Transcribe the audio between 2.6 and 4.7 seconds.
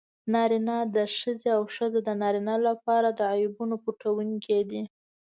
لپاره د عیبونو پټوونکي